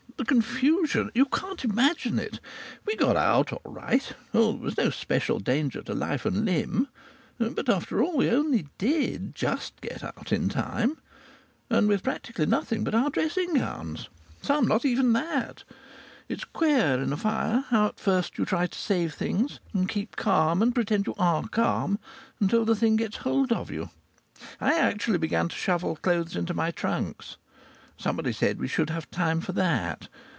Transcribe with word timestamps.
The 0.17 0.35
confusion 0.35 1.09
you 1.15 1.25
can't 1.25 1.65
imagine 1.65 2.19
it. 2.19 2.39
We 2.85 2.95
got 2.95 3.15
out 3.17 3.51
all 3.51 3.61
right. 3.73 4.07
Oh! 4.35 4.51
there 4.51 4.61
was 4.61 4.77
no 4.77 4.89
special 4.91 5.39
danger 5.39 5.81
to 5.81 5.95
life 5.95 6.27
and 6.27 6.45
limb. 6.45 6.89
But 7.39 7.67
after 7.67 8.03
all 8.03 8.17
we 8.17 8.29
only 8.29 8.67
did 8.77 9.33
get 9.33 10.03
out 10.03 10.15
just 10.23 10.31
in 10.31 10.47
time. 10.47 10.99
And 11.71 11.87
with 11.87 12.03
practically 12.03 12.45
nothing 12.45 12.83
but 12.83 12.93
our 12.93 13.09
dressing 13.09 13.55
gowns 13.55 14.09
some 14.43 14.67
not 14.67 14.85
even 14.85 15.11
that! 15.13 15.63
It's 16.29 16.45
queer, 16.45 17.01
in 17.01 17.11
a 17.11 17.17
fire, 17.17 17.65
how 17.69 17.87
at 17.87 17.99
first 17.99 18.37
you 18.37 18.45
try 18.45 18.67
to 18.67 18.77
save 18.77 19.15
things, 19.15 19.59
and 19.73 19.89
keep 19.89 20.17
calm, 20.17 20.61
and 20.61 20.75
pretend 20.75 21.07
you 21.07 21.15
are 21.17 21.47
calm, 21.47 21.97
until 22.39 22.63
the 22.63 22.75
thing 22.75 22.95
gets 22.95 23.17
hold 23.17 23.51
of 23.51 23.71
you. 23.71 23.89
I 24.61 24.75
actually 24.77 25.17
began 25.17 25.49
to 25.49 25.55
shovel 25.55 25.95
clothes 25.95 26.35
into 26.35 26.53
my 26.53 26.69
trunks. 26.69 27.37
Somebody 27.97 28.33
said 28.33 28.59
we 28.59 28.67
should 28.67 28.89
have 28.89 29.11
time 29.11 29.41
for 29.41 29.51
that. 29.51 30.07